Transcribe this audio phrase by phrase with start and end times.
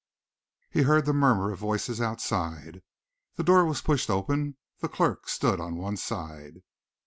[0.71, 2.81] He heard the murmur of voices outside.
[3.35, 4.57] The door was pushed open.
[4.79, 6.63] The clerk stood on one side.